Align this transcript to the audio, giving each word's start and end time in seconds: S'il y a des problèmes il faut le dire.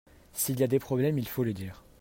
S'il 0.33 0.59
y 0.59 0.63
a 0.63 0.67
des 0.67 0.79
problèmes 0.79 1.19
il 1.19 1.27
faut 1.27 1.43
le 1.43 1.53
dire. 1.53 1.83